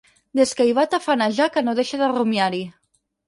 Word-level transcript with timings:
Des 0.37 0.53
que 0.59 0.65
hi 0.69 0.73
va 0.77 0.85
tafanejar 0.93 1.47
que 1.57 1.63
no 1.67 1.77
deixa 1.81 2.01
de 2.05 2.09
rumiar-hi. 2.13 2.65